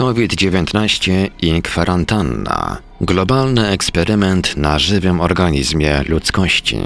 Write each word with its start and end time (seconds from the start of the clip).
COVID-19 0.00 1.28
i 1.42 1.62
kwarantanna. 1.62 2.76
Globalny 3.00 3.68
eksperyment 3.68 4.56
na 4.56 4.78
żywym 4.78 5.20
organizmie 5.20 6.02
ludzkości. 6.08 6.78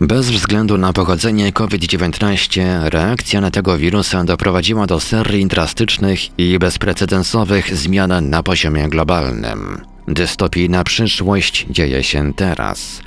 Bez 0.00 0.30
względu 0.30 0.78
na 0.78 0.92
pochodzenie 0.92 1.52
COVID-19, 1.52 2.62
reakcja 2.88 3.40
na 3.40 3.50
tego 3.50 3.78
wirusa 3.78 4.24
doprowadziła 4.24 4.86
do 4.86 5.00
serii 5.00 5.46
drastycznych 5.46 6.38
i 6.38 6.58
bezprecedensowych 6.58 7.76
zmian 7.76 8.30
na 8.30 8.42
poziomie 8.42 8.88
globalnym. 8.88 9.80
Dystopijna 10.08 10.84
przyszłość 10.84 11.66
dzieje 11.70 12.02
się 12.02 12.34
teraz. 12.34 13.05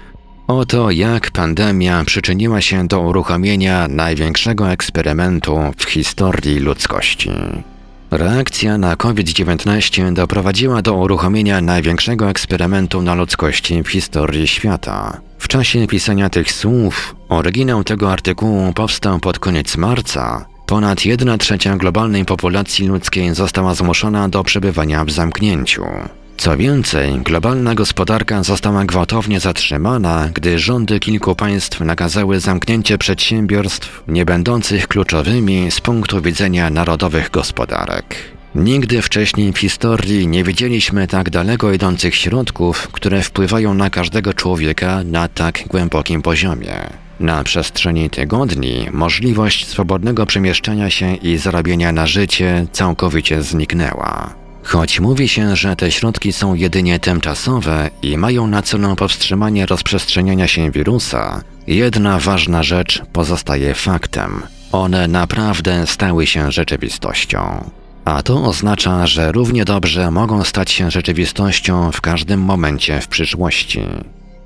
Oto 0.49 0.91
jak 0.91 1.31
pandemia 1.31 2.03
przyczyniła 2.05 2.61
się 2.61 2.87
do 2.87 2.99
uruchomienia 2.99 3.87
największego 3.87 4.71
eksperymentu 4.71 5.59
w 5.77 5.83
historii 5.83 6.59
ludzkości. 6.59 7.31
Reakcja 8.11 8.77
na 8.77 8.95
COVID-19 8.95 10.13
doprowadziła 10.13 10.81
do 10.81 10.93
uruchomienia 10.93 11.61
największego 11.61 12.29
eksperymentu 12.29 13.01
na 13.01 13.15
ludzkości 13.15 13.83
w 13.83 13.87
historii 13.87 14.47
świata. 14.47 15.21
W 15.39 15.47
czasie 15.47 15.87
pisania 15.87 16.29
tych 16.29 16.51
słów, 16.51 17.15
oryginał 17.29 17.83
tego 17.83 18.11
artykułu 18.11 18.73
powstał 18.73 19.19
pod 19.19 19.39
koniec 19.39 19.77
marca. 19.77 20.45
Ponad 20.65 21.05
1 21.05 21.37
trzecia 21.37 21.77
globalnej 21.77 22.25
populacji 22.25 22.87
ludzkiej 22.87 23.35
została 23.35 23.75
zmuszona 23.75 24.29
do 24.29 24.43
przebywania 24.43 25.05
w 25.05 25.11
zamknięciu. 25.11 25.85
Co 26.39 26.57
więcej, 26.57 27.19
globalna 27.19 27.75
gospodarka 27.75 28.43
została 28.43 28.85
gwałtownie 28.85 29.39
zatrzymana, 29.39 30.29
gdy 30.33 30.59
rządy 30.59 30.99
kilku 30.99 31.35
państw 31.35 31.79
nakazały 31.81 32.39
zamknięcie 32.39 32.97
przedsiębiorstw 32.97 34.03
nie 34.07 34.25
będących 34.25 34.87
kluczowymi 34.87 35.71
z 35.71 35.81
punktu 35.81 36.21
widzenia 36.21 36.69
narodowych 36.69 37.29
gospodarek. 37.29 38.15
Nigdy 38.55 39.01
wcześniej 39.01 39.53
w 39.53 39.57
historii 39.57 40.27
nie 40.27 40.43
widzieliśmy 40.43 41.07
tak 41.07 41.29
daleko 41.29 41.73
idących 41.73 42.15
środków, 42.15 42.87
które 42.91 43.21
wpływają 43.21 43.73
na 43.73 43.89
każdego 43.89 44.33
człowieka 44.33 45.03
na 45.03 45.27
tak 45.27 45.67
głębokim 45.67 46.21
poziomie. 46.21 46.75
Na 47.19 47.43
przestrzeni 47.43 48.09
tygodni 48.09 48.87
możliwość 48.91 49.67
swobodnego 49.67 50.25
przemieszczania 50.25 50.89
się 50.89 51.15
i 51.15 51.37
zarabiania 51.37 51.91
na 51.91 52.07
życie 52.07 52.67
całkowicie 52.71 53.41
zniknęła. 53.43 54.48
Choć 54.63 54.99
mówi 54.99 55.27
się, 55.27 55.55
że 55.55 55.75
te 55.75 55.91
środki 55.91 56.33
są 56.33 56.53
jedynie 56.53 56.99
tymczasowe 56.99 57.89
i 58.01 58.17
mają 58.17 58.47
na 58.47 58.61
celu 58.61 58.95
powstrzymanie 58.95 59.65
rozprzestrzeniania 59.65 60.47
się 60.47 60.71
wirusa, 60.71 61.41
jedna 61.67 62.19
ważna 62.19 62.63
rzecz 62.63 63.01
pozostaje 63.13 63.73
faktem. 63.73 64.41
One 64.71 65.07
naprawdę 65.07 65.87
stały 65.87 66.27
się 66.27 66.51
rzeczywistością. 66.51 67.69
A 68.05 68.23
to 68.23 68.43
oznacza, 68.43 69.07
że 69.07 69.31
równie 69.31 69.65
dobrze 69.65 70.11
mogą 70.11 70.43
stać 70.43 70.71
się 70.71 70.91
rzeczywistością 70.91 71.91
w 71.91 72.01
każdym 72.01 72.41
momencie 72.41 73.01
w 73.01 73.07
przyszłości. 73.07 73.81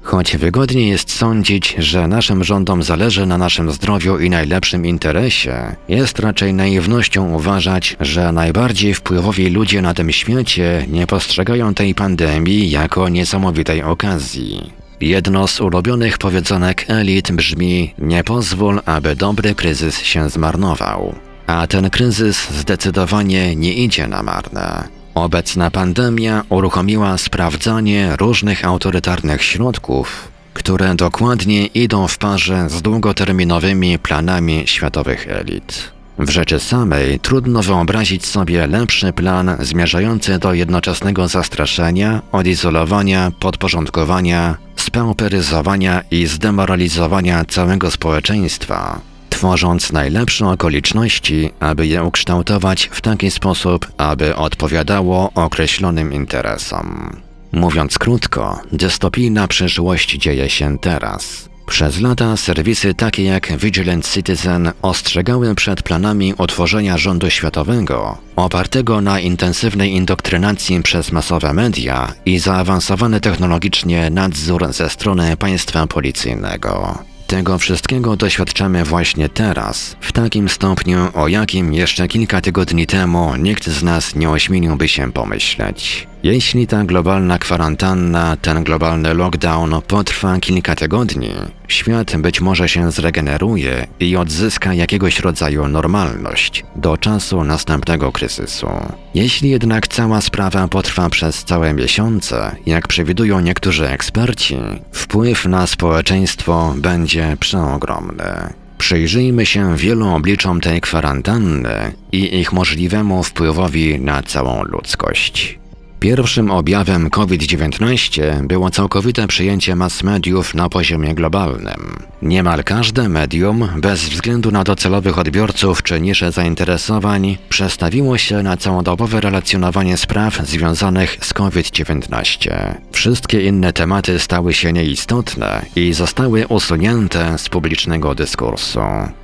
Choć 0.04 0.38
wygodnie 0.38 0.88
jest 0.90 1.12
sądzić, 1.12 1.76
że 1.78 2.08
naszym 2.08 2.44
rządom 2.44 2.84
zależy 2.84 3.26
na 3.26 3.38
naszym 3.38 3.72
zdrowiu 3.72 4.20
i 4.20 4.30
najlepszym 4.30 4.86
interesie, 4.86 5.76
jest 5.88 6.20
raczej 6.20 6.54
naiwnością 6.54 7.34
uważać, 7.34 7.96
że 8.00 8.32
najbardziej 8.32 8.94
wpływowi 8.94 9.50
ludzie 9.50 9.82
na 9.82 9.94
tym 9.94 10.12
świecie 10.12 10.86
nie 10.88 11.08
postrzegają 11.08 11.74
tej 11.74 11.96
pandemii 11.96 12.70
jako 12.70 13.10
niesamowitej 13.10 13.84
okazji. 13.84 14.74
Jedno 15.02 15.48
z 15.48 15.62
ulubionych 15.62 16.18
powiedzonek 16.18 16.86
elit 16.88 17.32
brzmi: 17.32 17.94
Nie 17.98 18.24
pozwól, 18.24 18.82
aby 18.86 19.16
dobry 19.16 19.56
kryzys 19.56 20.02
się 20.02 20.30
zmarnował. 20.30 21.16
A 21.48 21.68
ten 21.68 21.90
kryzys 21.90 22.50
zdecydowanie 22.50 23.56
nie 23.56 23.74
idzie 23.74 24.08
na 24.08 24.24
marne. 24.24 25.03
Obecna 25.16 25.72
pandemia 25.72 26.44
uruchomiła 26.50 27.18
sprawdzanie 27.18 28.16
różnych 28.20 28.66
autorytarnych 28.66 29.44
środków, 29.44 30.32
które 30.54 30.96
dokładnie 30.96 31.66
idą 31.66 32.08
w 32.08 32.18
parze 32.18 32.70
z 32.70 32.82
długoterminowymi 32.82 34.00
planami 34.00 34.64
światowych 34.66 35.28
elit. 35.28 35.92
W 36.20 36.30
rzeczy 36.30 36.60
samej 36.60 37.20
trudno 37.20 37.64
wyobrazić 37.64 38.26
sobie 38.26 38.68
lepszy 38.68 39.14
plan 39.14 39.58
zmierzający 39.60 40.40
do 40.40 40.54
jednoczesnego 40.54 41.28
zastraszenia, 41.28 42.22
odizolowania, 42.32 43.32
podporządkowania, 43.40 44.58
spauperyzowania 44.76 46.02
i 46.12 46.26
zdemoralizowania 46.26 47.46
całego 47.46 47.92
społeczeństwa, 47.92 49.02
tworząc 49.44 49.92
najlepsze 49.92 50.48
okoliczności, 50.48 51.52
aby 51.60 51.88
je 51.88 52.04
ukształtować 52.04 52.90
w 52.94 53.02
taki 53.02 53.32
sposób, 53.32 53.88
aby 53.98 54.36
odpowiadało 54.36 55.32
określonym 55.36 56.14
interesom. 56.14 57.18
Mówiąc 57.52 57.98
krótko, 57.98 58.60
dystopijna 58.72 59.48
przyszłość 59.48 60.12
dzieje 60.18 60.50
się 60.50 60.78
teraz. 60.80 61.50
Przez 61.68 62.02
lata 62.02 62.38
serwisy 62.38 62.94
takie 62.94 63.24
jak 63.24 63.58
Vigilant 63.58 64.12
Citizen 64.14 64.72
ostrzegały 64.82 65.56
przed 65.56 65.84
planami 65.84 66.34
utworzenia 66.38 66.98
rządu 66.98 67.30
światowego, 67.30 68.18
opartego 68.36 69.02
na 69.02 69.20
intensywnej 69.20 69.92
indoktrynacji 69.92 70.84
przez 70.84 71.12
masowe 71.12 71.54
media 71.54 72.14
i 72.26 72.40
zaawansowany 72.40 73.22
technologicznie 73.22 74.10
nadzór 74.10 74.74
ze 74.74 74.90
strony 74.90 75.38
państwa 75.38 75.88
policyjnego. 75.88 77.04
Tego 77.34 77.58
wszystkiego 77.58 78.16
doświadczamy 78.16 78.84
właśnie 78.84 79.30
teraz, 79.30 79.96
w 80.02 80.12
takim 80.12 80.50
stopniu, 80.50 80.98
o 81.14 81.28
jakim 81.28 81.74
jeszcze 81.74 82.08
kilka 82.08 82.42
tygodni 82.42 82.88
temu 82.88 83.36
nikt 83.36 83.68
z 83.68 83.84
nas 83.84 84.16
nie 84.16 84.30
ośmieliłby 84.30 84.88
się 84.88 85.12
pomyśleć. 85.12 86.08
Jeśli 86.24 86.68
ta 86.68 86.84
globalna 86.84 87.40
kwarantanna, 87.40 88.38
ten 88.38 88.64
globalny 88.64 89.14
lockdown 89.14 89.82
potrwa 89.88 90.40
kilka 90.40 90.76
tygodni, 90.76 91.30
świat 91.68 92.18
być 92.18 92.42
może 92.42 92.70
się 92.70 92.92
zregeneruje 92.92 93.88
i 94.00 94.18
odzyska 94.18 94.74
jakiegoś 94.74 95.20
rodzaju 95.20 95.68
normalność 95.68 96.64
do 96.76 96.98
czasu 96.98 97.44
następnego 97.44 98.12
kryzysu. 98.12 98.68
Jeśli 99.16 99.50
jednak 99.50 99.88
cała 99.88 100.22
sprawa 100.22 100.68
potrwa 100.68 101.10
przez 101.10 101.44
całe 101.44 101.74
miesiące, 101.74 102.56
jak 102.66 102.88
przewidują 102.88 103.40
niektórzy 103.40 103.90
eksperci, 103.90 104.58
wpływ 104.92 105.46
na 105.46 105.68
społeczeństwo 105.68 106.74
będzie 106.78 107.38
przeogromny. 107.40 108.54
Przyjrzyjmy 108.78 109.46
się 109.46 109.78
wielu 109.78 110.08
obliczom 110.08 110.62
tej 110.62 110.82
kwarantanny 110.82 111.94
i 112.12 112.40
ich 112.40 112.54
możliwemu 112.54 113.24
wpływowi 113.24 114.00
na 114.00 114.22
całą 114.22 114.64
ludzkość. 114.64 115.63
Pierwszym 116.04 116.52
objawem 116.52 117.10
COVID-19 117.10 118.48
było 118.48 118.70
całkowite 118.70 119.28
przyjęcie 119.28 119.76
mass 119.76 120.04
mediów 120.04 120.56
na 120.56 120.70
poziomie 120.70 121.16
globalnym. 121.16 122.04
Niemal 122.22 122.64
każde 122.64 123.10
medium, 123.10 123.70
bez 123.78 124.10
względu 124.10 124.52
na 124.52 124.64
docelowych 124.64 125.18
odbiorców 125.18 125.84
czy 125.84 126.02
nisze 126.02 126.32
zainteresowań, 126.32 127.38
przestawiło 127.50 128.18
się 128.18 128.44
na 128.44 128.58
całodobowe 128.58 129.22
relacjonowanie 129.22 129.98
spraw 129.98 130.48
związanych 130.48 131.18
z 131.22 131.34
COVID-19. 131.34 132.76
Wszystkie 132.92 133.46
inne 133.46 133.74
tematy 133.74 134.20
stały 134.20 134.54
się 134.54 134.74
nieistotne 134.74 135.66
i 135.76 135.94
zostały 135.94 136.48
usunięte 136.48 137.38
z 137.38 137.50
publicznego 137.50 138.16
dyskursu. 138.16 138.80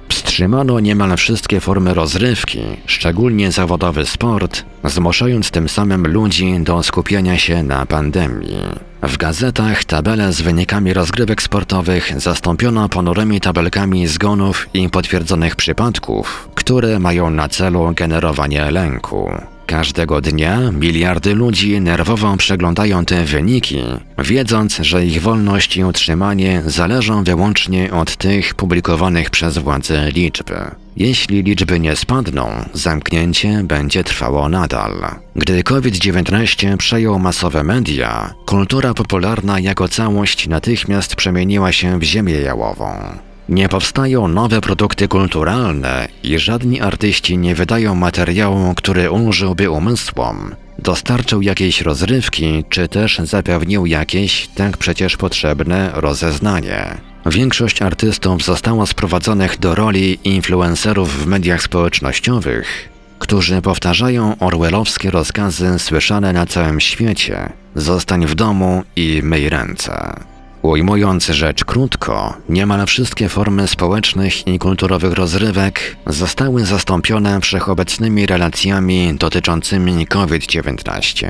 Wstrzymano 0.09 0.79
niemal 0.79 1.17
wszystkie 1.17 1.59
formy 1.59 1.93
rozrywki, 1.93 2.59
szczególnie 2.85 3.51
zawodowy 3.51 4.05
sport, 4.05 4.65
zmuszając 4.83 5.51
tym 5.51 5.69
samym 5.69 6.07
ludzi 6.07 6.55
do 6.59 6.83
skupienia 6.83 7.37
się 7.37 7.63
na 7.63 7.85
pandemii. 7.85 8.57
W 9.03 9.17
gazetach 9.17 9.83
tabele 9.83 10.33
z 10.33 10.41
wynikami 10.41 10.93
rozgrywek 10.93 11.41
sportowych 11.41 12.21
zastąpiono 12.21 12.89
ponurymi 12.89 13.41
tabelkami 13.41 14.07
zgonów 14.07 14.69
i 14.73 14.89
potwierdzonych 14.89 15.55
przypadków, 15.55 16.49
które 16.55 16.99
mają 16.99 17.29
na 17.29 17.49
celu 17.49 17.91
generowanie 17.95 18.71
lęku. 18.71 19.31
Każdego 19.69 20.21
dnia 20.21 20.71
miliardy 20.71 21.35
ludzi 21.35 21.81
nerwowo 21.81 22.37
przeglądają 22.37 23.05
te 23.05 23.25
wyniki, 23.25 23.83
wiedząc, 24.17 24.77
że 24.77 25.05
ich 25.05 25.21
wolność 25.21 25.77
i 25.77 25.83
utrzymanie 25.83 26.61
zależą 26.65 27.23
wyłącznie 27.23 27.93
od 27.93 28.15
tych 28.15 28.55
publikowanych 28.55 29.29
przez 29.29 29.57
władze 29.57 30.11
liczb. 30.11 30.49
Jeśli 30.97 31.43
liczby 31.43 31.79
nie 31.79 31.95
spadną, 31.95 32.49
zamknięcie 32.73 33.61
będzie 33.63 34.03
trwało 34.03 34.49
nadal. 34.49 34.93
Gdy 35.35 35.63
COVID-19 35.63 36.77
przejął 36.77 37.19
masowe 37.19 37.63
media, 37.63 38.33
kultura 38.45 38.93
popularna 38.93 39.59
jako 39.59 39.87
całość 39.87 40.47
natychmiast 40.47 41.15
przemieniła 41.15 41.71
się 41.71 41.99
w 41.99 42.03
ziemię 42.03 42.35
jałową. 42.35 43.19
Nie 43.49 43.69
powstają 43.69 44.27
nowe 44.27 44.61
produkty 44.61 45.07
kulturalne 45.07 46.07
i 46.23 46.39
żadni 46.39 46.81
artyści 46.81 47.37
nie 47.37 47.55
wydają 47.55 47.95
materiału, 47.95 48.73
który 48.75 49.11
ulżyłby 49.11 49.69
umysłom, 49.69 50.55
dostarczył 50.79 51.41
jakiejś 51.41 51.81
rozrywki, 51.81 52.63
czy 52.69 52.87
też 52.87 53.19
zapewnił 53.19 53.85
jakieś, 53.85 54.47
tak 54.47 54.77
przecież 54.77 55.17
potrzebne, 55.17 55.91
rozeznanie. 55.93 56.97
Większość 57.25 57.81
artystów 57.81 58.43
zostało 58.43 58.85
sprowadzonych 58.85 59.59
do 59.59 59.75
roli 59.75 60.19
influencerów 60.23 61.23
w 61.23 61.27
mediach 61.27 61.61
społecznościowych, 61.61 62.89
którzy 63.19 63.61
powtarzają 63.61 64.35
orwellowskie 64.39 65.11
rozkazy 65.11 65.79
słyszane 65.79 66.33
na 66.33 66.45
całym 66.45 66.79
świecie: 66.79 67.49
zostań 67.75 68.25
w 68.25 68.35
domu 68.35 68.83
i 68.95 69.21
myj 69.23 69.49
ręce. 69.49 70.13
Ujmując 70.61 71.25
rzecz 71.25 71.65
krótko, 71.65 72.37
niemal 72.49 72.85
wszystkie 72.85 73.29
formy 73.29 73.67
społecznych 73.67 74.47
i 74.47 74.59
kulturowych 74.59 75.13
rozrywek 75.13 75.95
zostały 76.07 76.65
zastąpione 76.65 77.41
wszechobecnymi 77.41 78.25
relacjami 78.25 79.13
dotyczącymi 79.19 80.07
COVID-19. 80.07 81.27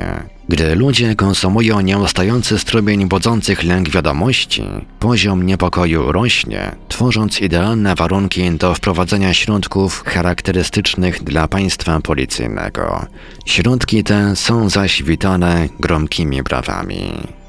Gdy 0.48 0.74
ludzie 0.74 1.14
konsumują 1.14 1.80
nieustający 1.80 2.58
strumień 2.58 3.08
budzących 3.08 3.62
lęk 3.64 3.90
wiadomości, 3.90 4.62
poziom 4.98 5.46
niepokoju 5.46 6.12
rośnie, 6.12 6.76
tworząc 6.88 7.40
idealne 7.40 7.94
warunki 7.94 8.50
do 8.50 8.74
wprowadzenia 8.74 9.34
środków 9.34 10.02
charakterystycznych 10.06 11.24
dla 11.24 11.48
państwa 11.48 12.00
policyjnego. 12.00 13.06
Środki 13.46 14.04
te 14.04 14.36
są 14.36 14.68
zaś 14.68 15.02
witane 15.02 15.68
gromkimi 15.80 16.42
brawami. 16.42 17.39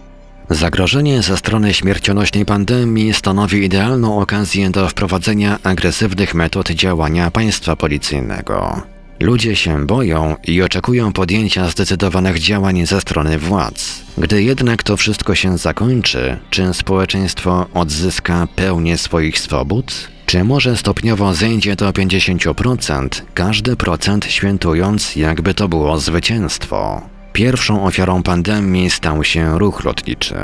Zagrożenie 0.51 1.21
ze 1.21 1.38
strony 1.38 1.74
śmiercionośnej 1.74 2.45
pandemii 2.45 3.13
stanowi 3.13 3.63
idealną 3.63 4.19
okazję 4.19 4.69
do 4.69 4.89
wprowadzenia 4.89 5.59
agresywnych 5.63 6.33
metod 6.33 6.69
działania 6.69 7.31
państwa 7.31 7.75
policyjnego. 7.75 8.81
Ludzie 9.19 9.56
się 9.56 9.86
boją 9.86 10.36
i 10.44 10.62
oczekują 10.62 11.13
podjęcia 11.13 11.69
zdecydowanych 11.69 12.39
działań 12.39 12.86
ze 12.86 13.01
strony 13.01 13.39
władz. 13.39 14.01
Gdy 14.18 14.44
jednak 14.44 14.83
to 14.83 14.98
wszystko 14.98 15.36
się 15.36 15.57
zakończy, 15.57 16.38
czy 16.50 16.74
społeczeństwo 16.74 17.68
odzyska 17.74 18.47
pełnię 18.56 18.97
swoich 18.97 19.39
swobód? 19.39 20.09
Czy 20.25 20.44
może 20.44 20.77
stopniowo 20.77 21.33
zejdzie 21.33 21.75
do 21.75 21.92
50%, 21.92 23.07
każdy 23.33 23.75
procent 23.75 24.25
świętując, 24.25 25.15
jakby 25.15 25.54
to 25.54 25.68
było 25.68 26.00
zwycięstwo? 26.00 27.01
Pierwszą 27.33 27.86
ofiarą 27.86 28.24
pandemii 28.24 28.89
stał 28.89 29.24
się 29.24 29.60
ruch 29.60 29.83
lotniczy. 29.83 30.36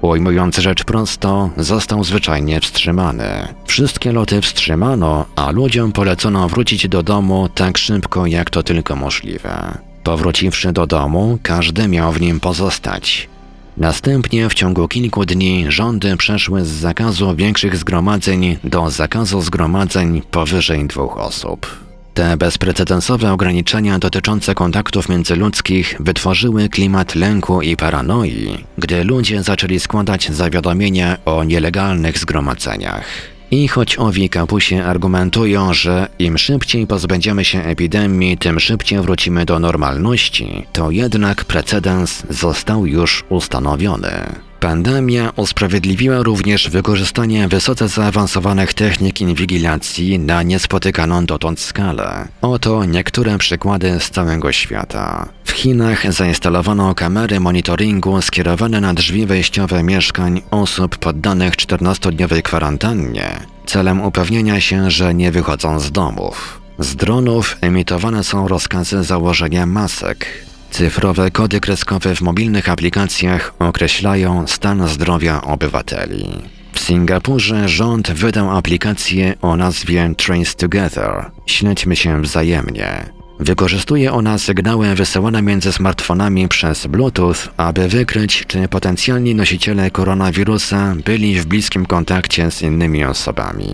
Ujmując 0.00 0.58
rzecz 0.58 0.84
prosto, 0.84 1.50
został 1.56 2.04
zwyczajnie 2.04 2.60
wstrzymany. 2.60 3.54
Wszystkie 3.66 4.12
loty 4.12 4.40
wstrzymano, 4.40 5.26
a 5.36 5.50
ludziom 5.50 5.92
polecono 5.92 6.48
wrócić 6.48 6.88
do 6.88 7.02
domu 7.02 7.48
tak 7.54 7.78
szybko, 7.78 8.26
jak 8.26 8.50
to 8.50 8.62
tylko 8.62 8.96
możliwe. 8.96 9.78
Powróciwszy 10.04 10.72
do 10.72 10.86
domu, 10.86 11.38
każdy 11.42 11.88
miał 11.88 12.12
w 12.12 12.20
nim 12.20 12.40
pozostać. 12.40 13.28
Następnie 13.76 14.48
w 14.48 14.54
ciągu 14.54 14.88
kilku 14.88 15.24
dni 15.24 15.64
rządy 15.68 16.16
przeszły 16.16 16.64
z 16.64 16.68
zakazu 16.68 17.36
większych 17.36 17.76
zgromadzeń 17.76 18.56
do 18.64 18.90
zakazu 18.90 19.40
zgromadzeń 19.40 20.22
powyżej 20.30 20.86
dwóch 20.86 21.18
osób. 21.18 21.89
Te 22.20 22.36
bezprecedensowe 22.36 23.32
ograniczenia 23.32 23.98
dotyczące 23.98 24.54
kontaktów 24.54 25.08
międzyludzkich 25.08 25.96
wytworzyły 26.00 26.68
klimat 26.68 27.14
lęku 27.14 27.62
i 27.62 27.76
paranoi, 27.76 28.64
gdy 28.78 29.04
ludzie 29.04 29.42
zaczęli 29.42 29.80
składać 29.80 30.32
zawiadomienia 30.32 31.16
o 31.24 31.44
nielegalnych 31.44 32.18
zgromadzeniach. 32.18 33.04
I 33.50 33.68
choć 33.68 33.98
owi 33.98 34.28
kapusie 34.28 34.84
argumentują, 34.84 35.74
że 35.74 36.08
im 36.18 36.38
szybciej 36.38 36.86
pozbędziemy 36.86 37.44
się 37.44 37.62
epidemii, 37.62 38.38
tym 38.38 38.60
szybciej 38.60 39.00
wrócimy 39.00 39.44
do 39.44 39.58
normalności, 39.58 40.66
to 40.72 40.90
jednak 40.90 41.44
precedens 41.44 42.22
został 42.30 42.86
już 42.86 43.24
ustanowiony. 43.28 44.49
Pandemia 44.60 45.32
usprawiedliwiła 45.36 46.22
również 46.22 46.70
wykorzystanie 46.70 47.48
wysoce 47.48 47.88
zaawansowanych 47.88 48.74
technik 48.74 49.20
inwigilacji 49.20 50.18
na 50.18 50.42
niespotykaną 50.42 51.26
dotąd 51.26 51.60
skalę. 51.60 52.28
Oto 52.42 52.84
niektóre 52.84 53.38
przykłady 53.38 54.00
z 54.00 54.10
całego 54.10 54.52
świata. 54.52 55.28
W 55.44 55.50
Chinach 55.50 56.12
zainstalowano 56.12 56.94
kamery 56.94 57.40
monitoringu 57.40 58.22
skierowane 58.22 58.80
na 58.80 58.94
drzwi 58.94 59.26
wejściowe 59.26 59.82
mieszkań 59.82 60.42
osób 60.50 60.96
poddanych 60.96 61.56
14-dniowej 61.56 62.42
kwarantannie, 62.42 63.40
celem 63.66 64.00
upewnienia 64.00 64.60
się, 64.60 64.90
że 64.90 65.14
nie 65.14 65.32
wychodzą 65.32 65.80
z 65.80 65.92
domów. 65.92 66.60
Z 66.78 66.96
dronów 66.96 67.56
emitowane 67.60 68.24
są 68.24 68.48
rozkazy 68.48 69.04
założenia 69.04 69.66
masek, 69.66 70.26
Cyfrowe 70.70 71.30
kody 71.30 71.60
kreskowe 71.60 72.14
w 72.14 72.20
mobilnych 72.20 72.68
aplikacjach 72.68 73.54
określają 73.58 74.46
stan 74.46 74.88
zdrowia 74.88 75.42
obywateli. 75.42 76.28
W 76.72 76.80
Singapurze 76.80 77.68
rząd 77.68 78.10
wydał 78.10 78.56
aplikację 78.56 79.34
o 79.42 79.56
nazwie 79.56 80.14
Trace 80.16 80.54
Together 80.56 81.30
śledźmy 81.46 81.96
się 81.96 82.22
wzajemnie. 82.22 83.10
Wykorzystuje 83.40 84.12
ona 84.12 84.38
sygnały 84.38 84.94
wysyłane 84.94 85.42
między 85.42 85.72
smartfonami 85.72 86.48
przez 86.48 86.86
Bluetooth, 86.86 87.36
aby 87.56 87.88
wykryć, 87.88 88.44
czy 88.46 88.68
potencjalni 88.68 89.34
nosiciele 89.34 89.90
koronawirusa 89.90 90.94
byli 91.04 91.40
w 91.40 91.46
bliskim 91.46 91.86
kontakcie 91.86 92.50
z 92.50 92.62
innymi 92.62 93.04
osobami. 93.04 93.70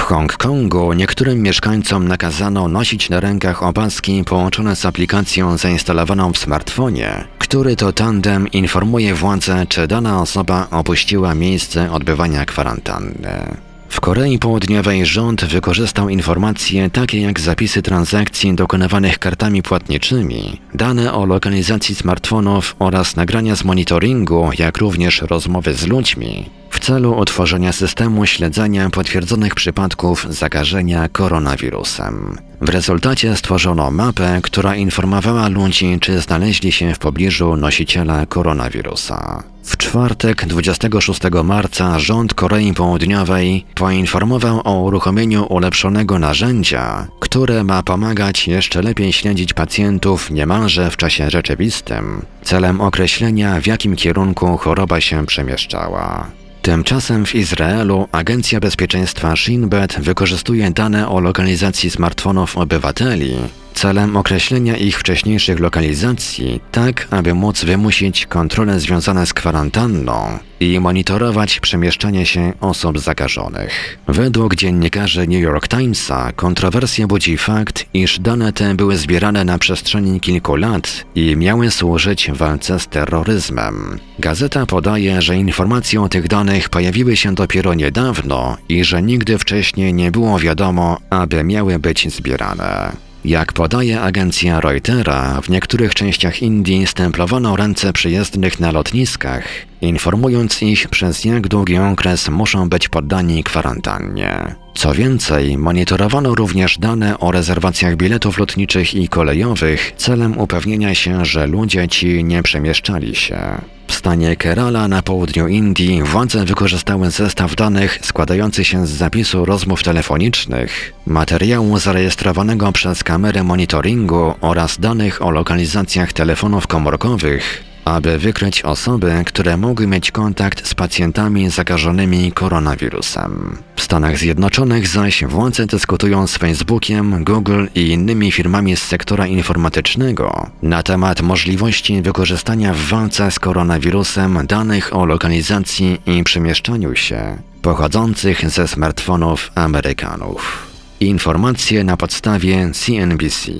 W 0.00 0.02
Hongkongu 0.02 0.92
niektórym 0.92 1.42
mieszkańcom 1.42 2.08
nakazano 2.08 2.68
nosić 2.68 3.10
na 3.10 3.20
rękach 3.20 3.62
opaski 3.62 4.24
połączone 4.24 4.76
z 4.76 4.86
aplikacją 4.86 5.58
zainstalowaną 5.58 6.32
w 6.32 6.38
smartfonie, 6.38 7.24
który 7.38 7.76
to 7.76 7.92
tandem 7.92 8.48
informuje 8.48 9.14
władze, 9.14 9.66
czy 9.68 9.86
dana 9.86 10.22
osoba 10.22 10.66
opuściła 10.70 11.34
miejsce 11.34 11.92
odbywania 11.92 12.46
kwarantanny. 12.46 13.56
W 13.88 14.00
Korei 14.00 14.38
Południowej 14.38 15.06
rząd 15.06 15.44
wykorzystał 15.44 16.08
informacje 16.08 16.90
takie 16.90 17.20
jak 17.20 17.40
zapisy 17.40 17.82
transakcji 17.82 18.54
dokonywanych 18.54 19.18
kartami 19.18 19.62
płatniczymi, 19.62 20.60
dane 20.74 21.12
o 21.12 21.26
lokalizacji 21.26 21.94
smartfonów 21.94 22.76
oraz 22.78 23.16
nagrania 23.16 23.56
z 23.56 23.64
monitoringu, 23.64 24.50
jak 24.58 24.78
również 24.78 25.22
rozmowy 25.22 25.74
z 25.74 25.86
ludźmi, 25.86 26.59
celu 26.80 27.18
utworzenia 27.18 27.72
systemu 27.72 28.26
śledzenia 28.26 28.90
potwierdzonych 28.90 29.54
przypadków 29.54 30.26
zakażenia 30.30 31.08
koronawirusem. 31.08 32.38
W 32.60 32.68
rezultacie 32.68 33.36
stworzono 33.36 33.90
mapę, 33.90 34.40
która 34.42 34.76
informowała 34.76 35.48
ludzi, 35.48 35.98
czy 36.00 36.20
znaleźli 36.20 36.72
się 36.72 36.94
w 36.94 36.98
pobliżu 36.98 37.56
nosiciela 37.56 38.26
koronawirusa. 38.26 39.42
W 39.64 39.76
czwartek 39.76 40.46
26 40.46 41.20
marca 41.44 41.98
rząd 41.98 42.34
Korei 42.34 42.72
Południowej 42.74 43.64
poinformował 43.74 44.60
o 44.64 44.80
uruchomieniu 44.80 45.46
ulepszonego 45.46 46.18
narzędzia, 46.18 47.06
które 47.20 47.64
ma 47.64 47.82
pomagać 47.82 48.48
jeszcze 48.48 48.82
lepiej 48.82 49.12
śledzić 49.12 49.54
pacjentów 49.54 50.30
niemalże 50.30 50.90
w 50.90 50.96
czasie 50.96 51.30
rzeczywistym, 51.30 52.22
celem 52.42 52.80
określenia 52.80 53.60
w 53.60 53.66
jakim 53.66 53.96
kierunku 53.96 54.56
choroba 54.56 55.00
się 55.00 55.26
przemieszczała. 55.26 56.39
Tymczasem 56.62 57.26
w 57.26 57.34
Izraelu 57.34 58.08
Agencja 58.12 58.60
Bezpieczeństwa 58.60 59.36
Shin 59.36 59.68
Bet 59.68 60.00
wykorzystuje 60.00 60.70
dane 60.70 61.08
o 61.08 61.20
lokalizacji 61.20 61.90
smartfonów 61.90 62.58
obywateli 62.58 63.36
celem 63.74 64.16
określenia 64.16 64.76
ich 64.76 64.98
wcześniejszych 64.98 65.60
lokalizacji, 65.60 66.60
tak 66.72 67.08
aby 67.10 67.34
móc 67.34 67.64
wymusić 67.64 68.26
kontrole 68.26 68.80
związane 68.80 69.26
z 69.26 69.34
kwarantanną 69.34 70.38
i 70.60 70.80
monitorować 70.80 71.60
przemieszczanie 71.60 72.26
się 72.26 72.52
osób 72.60 72.98
zakażonych. 72.98 73.98
Według 74.08 74.54
dziennikarzy 74.54 75.20
New 75.20 75.42
York 75.42 75.68
Timesa 75.68 76.32
kontrowersję 76.32 77.06
budzi 77.06 77.38
fakt, 77.38 77.86
iż 77.94 78.18
dane 78.18 78.52
te 78.52 78.74
były 78.74 78.96
zbierane 78.96 79.44
na 79.44 79.58
przestrzeni 79.58 80.20
kilku 80.20 80.56
lat 80.56 81.04
i 81.14 81.36
miały 81.36 81.70
służyć 81.70 82.30
walce 82.30 82.80
z 82.80 82.86
terroryzmem. 82.86 83.98
Gazeta 84.18 84.66
podaje, 84.66 85.22
że 85.22 85.36
informacje 85.36 86.02
o 86.02 86.08
tych 86.08 86.28
danych 86.28 86.68
pojawiły 86.68 87.16
się 87.16 87.34
dopiero 87.34 87.74
niedawno 87.74 88.56
i 88.68 88.84
że 88.84 89.02
nigdy 89.02 89.38
wcześniej 89.38 89.94
nie 89.94 90.10
było 90.10 90.38
wiadomo, 90.38 90.98
aby 91.10 91.44
miały 91.44 91.78
być 91.78 92.14
zbierane. 92.14 93.09
Jak 93.24 93.52
podaje 93.52 94.00
agencja 94.00 94.60
Reutera, 94.60 95.40
w 95.40 95.48
niektórych 95.48 95.94
częściach 95.94 96.42
Indii 96.42 96.86
stemplowano 96.86 97.56
ręce 97.56 97.92
przyjezdnych 97.92 98.60
na 98.60 98.70
lotniskach, 98.72 99.44
informując 99.80 100.62
ich 100.62 100.88
przez 100.88 101.24
jak 101.24 101.48
długi 101.48 101.78
okres 101.78 102.28
muszą 102.28 102.68
być 102.68 102.88
poddani 102.88 103.44
kwarantannie. 103.44 104.54
Co 104.74 104.94
więcej, 104.94 105.58
monitorowano 105.58 106.34
również 106.34 106.78
dane 106.78 107.18
o 107.18 107.32
rezerwacjach 107.32 107.96
biletów 107.96 108.38
lotniczych 108.38 108.94
i 108.94 109.08
kolejowych 109.08 109.92
celem 109.96 110.38
upewnienia 110.38 110.94
się, 110.94 111.24
że 111.24 111.46
ludzie 111.46 111.88
ci 111.88 112.24
nie 112.24 112.42
przemieszczali 112.42 113.14
się. 113.14 113.60
W 113.86 113.94
stanie 113.94 114.36
Kerala 114.36 114.88
na 114.88 115.02
południu 115.02 115.48
Indii 115.48 116.02
władze 116.02 116.44
wykorzystały 116.44 117.10
zestaw 117.10 117.56
danych 117.56 117.98
składający 118.02 118.64
się 118.64 118.86
z 118.86 118.90
zapisu 118.90 119.44
rozmów 119.44 119.82
telefonicznych, 119.82 120.92
materiału 121.06 121.78
zarejestrowanego 121.78 122.72
przez 122.72 123.04
kamerę 123.04 123.44
monitoringu 123.44 124.34
oraz 124.40 124.80
danych 124.80 125.22
o 125.22 125.30
lokalizacjach 125.30 126.12
telefonów 126.12 126.66
komórkowych, 126.66 127.69
aby 127.90 128.18
wykryć 128.18 128.62
osoby, 128.62 129.22
które 129.26 129.56
mogły 129.56 129.86
mieć 129.86 130.10
kontakt 130.10 130.68
z 130.68 130.74
pacjentami 130.74 131.50
zakażonymi 131.50 132.32
koronawirusem. 132.32 133.58
W 133.76 133.82
Stanach 133.82 134.18
Zjednoczonych 134.18 134.88
zaś 134.88 135.24
władze 135.24 135.66
dyskutują 135.66 136.26
z 136.26 136.36
Facebookiem, 136.36 137.24
Google 137.24 137.66
i 137.74 137.88
innymi 137.88 138.32
firmami 138.32 138.76
z 138.76 138.82
sektora 138.82 139.26
informatycznego 139.26 140.46
na 140.62 140.82
temat 140.82 141.20
możliwości 141.20 142.02
wykorzystania 142.02 142.74
w 142.74 142.78
walce 142.78 143.30
z 143.30 143.38
koronawirusem 143.38 144.46
danych 144.46 144.96
o 144.96 145.04
lokalizacji 145.04 146.00
i 146.06 146.24
przemieszczaniu 146.24 146.96
się 146.96 147.36
pochodzących 147.62 148.50
ze 148.50 148.68
smartfonów 148.68 149.50
Amerykanów. 149.54 150.66
Informacje 151.00 151.84
na 151.84 151.96
podstawie 151.96 152.70
CNBC. 152.72 153.52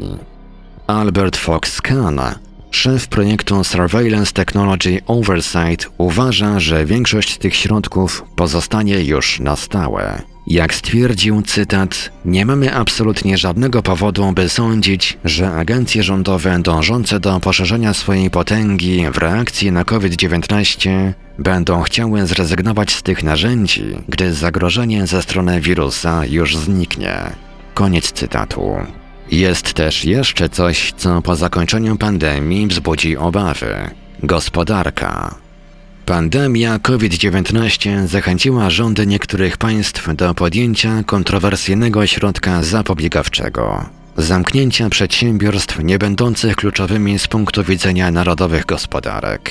Albert 0.87 1.37
Fox 1.37 1.81
Kahn, 1.81 2.21
szef 2.71 3.09
projektu 3.09 3.65
Surveillance 3.65 4.33
Technology 4.33 5.01
Oversight, 5.07 5.91
uważa, 5.99 6.61
że 6.61 6.87
większość 6.87 7.39
tych 7.39 7.57
środków 7.57 8.25
pozostanie 8.37 9.05
już 9.05 9.41
na 9.41 9.57
stałe. 9.57 10.23
Jak 10.47 10.75
stwierdził 10.75 11.43
cytat, 11.43 12.13
nie 12.25 12.47
mamy 12.47 12.75
absolutnie 12.75 13.39
żadnego 13.39 13.83
powodu, 13.83 14.33
by 14.33 14.49
sądzić, 14.49 15.19
że 15.25 15.53
agencje 15.53 16.03
rządowe 16.03 16.59
dążące 16.59 17.21
do 17.21 17.41
poszerzenia 17.41 17.95
swojej 17.95 18.31
potęgi 18.31 19.07
w 19.13 19.19
reakcji 19.19 19.73
na 19.73 19.85
COVID-19 19.85 21.13
będą 21.39 21.83
chciały 21.83 22.27
zrezygnować 22.27 22.93
z 22.93 23.03
tych 23.03 23.23
narzędzi, 23.23 23.85
gdy 24.09 24.35
zagrożenie 24.35 25.07
ze 25.07 25.23
strony 25.23 25.61
wirusa 25.61 26.27
już 26.27 26.57
zniknie. 26.57 27.17
Koniec 27.75 28.13
cytatu. 28.13 28.77
Jest 29.31 29.73
też 29.73 30.05
jeszcze 30.05 30.49
coś, 30.49 30.93
co 30.97 31.23
po 31.23 31.37
zakończeniu 31.37 31.97
pandemii 31.97 32.67
wzbudzi 32.67 33.17
obawy. 33.17 33.91
Gospodarka. 34.23 35.35
Pandemia 36.07 36.79
COVID-19 36.79 38.07
zachęciła 38.07 38.71
rządy 38.71 39.07
niektórych 39.07 39.57
państw 39.57 40.15
do 40.15 40.35
podjęcia 40.35 41.03
kontrowersyjnego 41.07 42.07
środka 42.07 42.63
zapobiegawczego 42.63 43.91
zamknięcia 44.17 44.89
przedsiębiorstw 44.89 45.85
nie 45.85 45.99
będących 45.99 46.57
kluczowymi 46.57 47.19
z 47.19 47.27
punktu 47.27 47.65
widzenia 47.65 48.11
narodowych 48.11 48.67
gospodarek. 48.67 49.51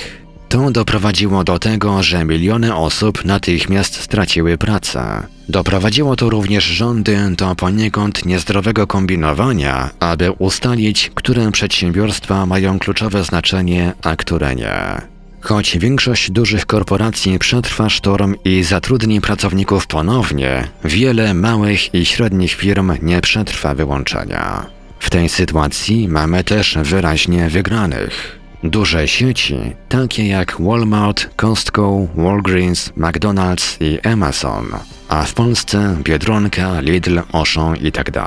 To 0.50 0.72
doprowadziło 0.72 1.44
do 1.44 1.60
tego, 1.60 2.04
że 2.04 2.26
miliony 2.26 2.76
osób 2.76 3.26
natychmiast 3.26 3.96
straciły 3.96 4.58
pracę. 4.58 5.28
Doprowadziło 5.50 6.16
to 6.16 6.30
również 6.30 6.64
rządy 6.64 7.18
do 7.38 7.56
poniekąd 7.56 8.26
niezdrowego 8.26 8.88
kombinowania, 8.88 9.90
aby 10.00 10.32
ustalić, 10.32 11.12
które 11.16 11.52
przedsiębiorstwa 11.52 12.46
mają 12.46 12.80
kluczowe 12.80 13.24
znaczenie, 13.24 13.94
a 14.04 14.16
które 14.16 14.56
nie. 14.56 15.02
Choć 15.42 15.78
większość 15.78 16.32
dużych 16.32 16.66
korporacji 16.66 17.40
przetrwa 17.40 17.90
sztorm 17.90 18.36
i 18.46 18.64
zatrudni 18.64 19.22
pracowników 19.22 19.88
ponownie, 19.88 20.68
wiele 20.84 21.34
małych 21.34 21.94
i 21.94 22.06
średnich 22.06 22.54
firm 22.54 22.94
nie 23.02 23.22
przetrwa 23.22 23.76
wyłączenia. 23.76 24.66
W 25.00 25.10
tej 25.10 25.30
sytuacji 25.30 26.08
mamy 26.08 26.44
też 26.44 26.78
wyraźnie 26.84 27.50
wygranych. 27.50 28.39
Duże 28.64 29.08
sieci, 29.08 29.56
takie 29.90 30.28
jak 30.28 30.62
Walmart, 30.62 31.30
Costco, 31.36 32.08
Walgreens, 32.16 32.92
McDonald's 32.96 33.78
i 33.82 34.00
Amazon, 34.08 34.66
a 35.10 35.24
w 35.24 35.34
Polsce 35.34 35.98
Biedronka, 36.04 36.80
Lidl, 36.82 37.20
Auchan 37.32 37.76
itd. 37.76 38.24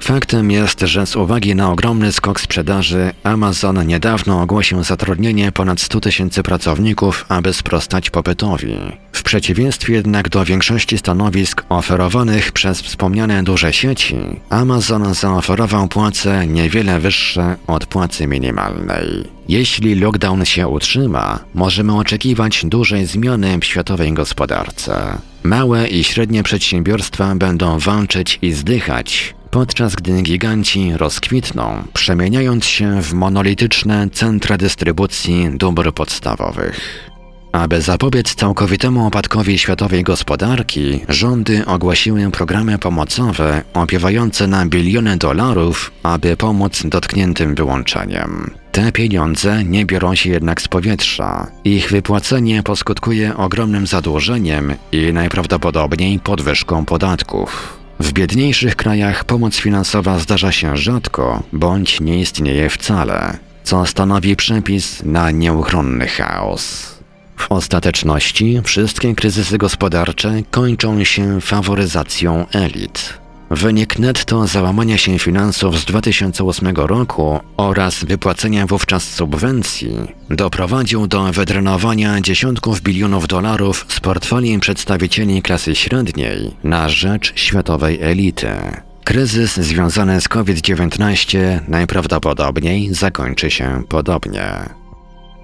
Faktem 0.00 0.50
jest, 0.50 0.80
że 0.80 1.06
z 1.06 1.16
uwagi 1.16 1.54
na 1.54 1.72
ogromny 1.72 2.12
skok 2.12 2.40
sprzedaży 2.40 3.12
Amazon 3.22 3.86
niedawno 3.86 4.42
ogłosił 4.42 4.84
zatrudnienie 4.84 5.52
ponad 5.52 5.80
100 5.80 6.00
tysięcy 6.00 6.42
pracowników, 6.42 7.24
aby 7.28 7.52
sprostać 7.52 8.10
popytowi. 8.10 8.76
W 9.12 9.22
przeciwieństwie 9.22 9.92
jednak 9.92 10.28
do 10.28 10.44
większości 10.44 10.98
stanowisk 10.98 11.64
oferowanych 11.68 12.52
przez 12.52 12.82
wspomniane 12.82 13.42
duże 13.42 13.72
sieci, 13.72 14.16
Amazon 14.50 15.14
zaoferował 15.14 15.88
płace 15.88 16.46
niewiele 16.46 17.00
wyższe 17.00 17.56
od 17.66 17.86
płacy 17.86 18.26
minimalnej. 18.26 19.24
Jeśli 19.48 19.94
lockdown 19.94 20.44
się 20.44 20.68
utrzyma, 20.68 21.38
możemy 21.54 21.98
oczekiwać 21.98 22.64
dużej 22.64 23.06
zmiany 23.06 23.58
w 23.58 23.64
światowej 23.64 24.12
gospodarce. 24.12 25.18
Małe 25.42 25.88
i 25.88 26.04
średnie 26.04 26.42
przedsiębiorstwa 26.42 27.34
będą 27.34 27.78
walczyć 27.78 28.38
i 28.42 28.52
zdychać, 28.52 29.34
podczas 29.50 29.94
gdy 29.94 30.22
giganci 30.22 30.92
rozkwitną, 30.96 31.82
przemieniając 31.92 32.64
się 32.64 33.02
w 33.02 33.12
monolityczne 33.12 34.08
centra 34.12 34.56
dystrybucji 34.56 35.50
dóbr 35.54 35.92
podstawowych. 35.94 37.10
Aby 37.52 37.80
zapobiec 37.80 38.34
całkowitemu 38.34 39.06
upadkowi 39.06 39.58
światowej 39.58 40.02
gospodarki, 40.02 41.00
rządy 41.08 41.66
ogłosiły 41.66 42.30
programy 42.30 42.78
pomocowe 42.78 43.62
opiewające 43.74 44.46
na 44.46 44.66
biliony 44.66 45.16
dolarów, 45.16 45.90
aby 46.02 46.36
pomóc 46.36 46.82
dotkniętym 46.84 47.54
wyłączeniem. 47.54 48.50
Te 48.72 48.92
pieniądze 48.92 49.64
nie 49.64 49.86
biorą 49.86 50.14
się 50.14 50.30
jednak 50.30 50.62
z 50.62 50.68
powietrza. 50.68 51.46
Ich 51.64 51.90
wypłacenie 51.90 52.62
poskutkuje 52.62 53.36
ogromnym 53.36 53.86
zadłużeniem 53.86 54.74
i 54.92 55.12
najprawdopodobniej 55.12 56.18
podwyżką 56.18 56.84
podatków. 56.84 57.79
W 58.00 58.12
biedniejszych 58.12 58.76
krajach 58.76 59.24
pomoc 59.24 59.56
finansowa 59.56 60.18
zdarza 60.18 60.52
się 60.52 60.76
rzadko 60.76 61.42
bądź 61.52 62.00
nie 62.00 62.20
istnieje 62.20 62.70
wcale, 62.70 63.38
co 63.64 63.86
stanowi 63.86 64.36
przepis 64.36 65.02
na 65.02 65.30
nieuchronny 65.30 66.06
chaos. 66.06 66.94
W 67.36 67.52
ostateczności 67.52 68.60
wszystkie 68.64 69.14
kryzysy 69.14 69.58
gospodarcze 69.58 70.42
kończą 70.50 71.04
się 71.04 71.40
faworyzacją 71.40 72.46
elit. 72.52 73.19
Wynik 73.50 73.98
netto 73.98 74.46
załamania 74.46 74.98
się 74.98 75.18
finansów 75.18 75.78
z 75.78 75.84
2008 75.84 76.76
roku 76.76 77.40
oraz 77.56 78.04
wypłacenia 78.04 78.66
wówczas 78.66 79.04
subwencji 79.14 79.96
doprowadził 80.30 81.06
do 81.06 81.32
wydrenowania 81.32 82.20
dziesiątków 82.20 82.80
bilionów 82.80 83.28
dolarów 83.28 83.86
z 83.88 84.00
portfeli 84.00 84.58
przedstawicieli 84.58 85.42
klasy 85.42 85.74
średniej 85.74 86.56
na 86.64 86.88
rzecz 86.88 87.32
światowej 87.36 88.02
elity. 88.02 88.50
Kryzys 89.04 89.56
związany 89.56 90.20
z 90.20 90.28
COVID-19 90.28 91.60
najprawdopodobniej 91.68 92.94
zakończy 92.94 93.50
się 93.50 93.82
podobnie. 93.88 94.79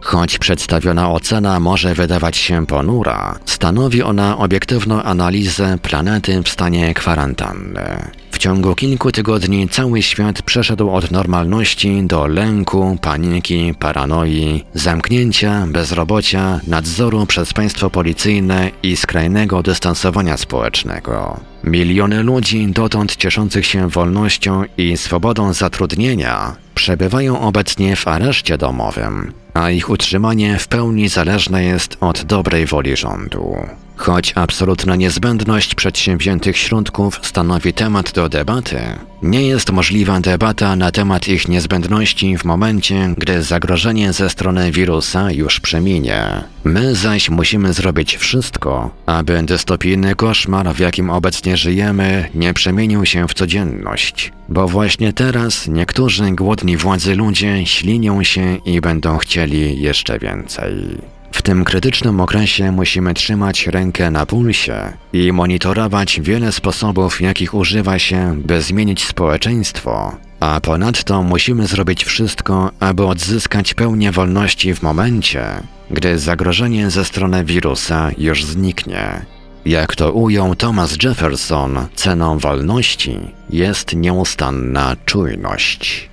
Choć 0.00 0.38
przedstawiona 0.38 1.10
ocena 1.10 1.60
może 1.60 1.94
wydawać 1.94 2.36
się 2.36 2.66
ponura, 2.66 3.38
stanowi 3.44 4.02
ona 4.02 4.38
obiektywną 4.38 5.02
analizę 5.02 5.78
planety 5.82 6.42
w 6.42 6.48
stanie 6.48 6.94
kwarantanny. 6.94 8.10
W 8.36 8.38
ciągu 8.38 8.74
kilku 8.74 9.12
tygodni 9.12 9.68
cały 9.68 10.02
świat 10.02 10.42
przeszedł 10.42 10.90
od 10.90 11.10
normalności 11.10 12.02
do 12.02 12.26
lęku, 12.26 12.98
paniki, 13.02 13.74
paranoi, 13.78 14.64
zamknięcia, 14.74 15.66
bezrobocia, 15.66 16.60
nadzoru 16.66 17.26
przez 17.26 17.52
państwo 17.52 17.90
policyjne 17.90 18.70
i 18.82 18.96
skrajnego 18.96 19.62
dystansowania 19.62 20.36
społecznego. 20.36 21.40
Miliony 21.64 22.22
ludzi, 22.22 22.66
dotąd 22.66 23.16
cieszących 23.16 23.66
się 23.66 23.88
wolnością 23.88 24.64
i 24.78 24.96
swobodą 24.96 25.52
zatrudnienia, 25.52 26.56
przebywają 26.74 27.40
obecnie 27.40 27.96
w 27.96 28.08
areszcie 28.08 28.58
domowym, 28.58 29.32
a 29.54 29.70
ich 29.70 29.90
utrzymanie 29.90 30.58
w 30.58 30.68
pełni 30.68 31.08
zależne 31.08 31.64
jest 31.64 31.96
od 32.00 32.22
dobrej 32.22 32.66
woli 32.66 32.96
rządu. 32.96 33.56
Choć 33.96 34.32
absolutna 34.34 34.96
niezbędność 34.96 35.74
przedsięwziętych 35.74 36.56
środków 36.56 37.20
stanowi 37.22 37.72
temat 37.72 38.12
do 38.12 38.28
debaty, 38.28 38.78
nie 39.22 39.42
jest 39.42 39.72
możliwa 39.72 40.20
debata 40.20 40.76
na 40.76 40.90
temat 40.90 41.28
ich 41.28 41.48
niezbędności 41.48 42.38
w 42.38 42.44
momencie, 42.44 43.14
gdy 43.18 43.42
zagrożenie 43.42 44.12
ze 44.12 44.30
strony 44.30 44.72
wirusa 44.72 45.32
już 45.32 45.60
przeminie. 45.60 46.44
My 46.64 46.94
zaś 46.94 47.30
musimy 47.30 47.72
zrobić 47.72 48.16
wszystko, 48.16 48.90
aby 49.06 49.42
dystopijny 49.42 50.14
koszmar, 50.14 50.74
w 50.74 50.78
jakim 50.78 51.10
obecnie 51.10 51.56
żyjemy, 51.56 52.28
nie 52.34 52.54
przemienił 52.54 53.06
się 53.06 53.28
w 53.28 53.34
codzienność. 53.34 54.32
Bo 54.48 54.68
właśnie 54.68 55.12
teraz 55.12 55.68
niektórzy 55.68 56.30
głodni 56.30 56.76
władzy 56.76 57.14
ludzie 57.14 57.66
ślinią 57.66 58.22
się 58.22 58.56
i 58.56 58.80
będą 58.80 59.18
chcieli 59.18 59.80
jeszcze 59.80 60.18
więcej. 60.18 60.98
W 61.36 61.42
tym 61.42 61.64
krytycznym 61.64 62.20
okresie 62.20 62.72
musimy 62.72 63.14
trzymać 63.14 63.66
rękę 63.66 64.10
na 64.10 64.26
pulsie 64.26 64.92
i 65.12 65.32
monitorować 65.32 66.20
wiele 66.20 66.52
sposobów, 66.52 67.20
jakich 67.20 67.54
używa 67.54 67.98
się, 67.98 68.36
by 68.44 68.62
zmienić 68.62 69.04
społeczeństwo, 69.04 70.16
a 70.40 70.60
ponadto 70.60 71.22
musimy 71.22 71.66
zrobić 71.66 72.04
wszystko, 72.04 72.70
aby 72.80 73.06
odzyskać 73.06 73.74
pełnię 73.74 74.12
wolności 74.12 74.74
w 74.74 74.82
momencie, 74.82 75.44
gdy 75.90 76.18
zagrożenie 76.18 76.90
ze 76.90 77.04
strony 77.04 77.44
wirusa 77.44 78.10
już 78.18 78.44
zniknie. 78.44 79.26
Jak 79.64 79.96
to 79.96 80.12
ujął 80.12 80.54
Thomas 80.54 80.96
Jefferson, 81.02 81.86
ceną 81.94 82.38
wolności 82.38 83.18
jest 83.50 83.96
nieustanna 83.96 84.96
czujność. 85.04 86.10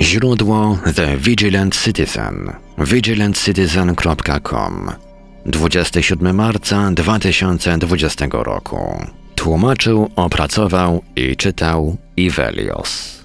Źródło 0.00 0.78
The 0.94 1.16
Vigilant 1.16 1.84
Citizen. 1.84 2.52
vigilantcitizen.com 2.78 4.90
27 5.46 6.36
marca 6.36 6.90
2020 6.90 8.26
roku. 8.32 9.06
Tłumaczył, 9.34 10.10
opracował 10.16 11.02
i 11.16 11.36
czytał 11.36 11.96
Ivelios 12.16 13.15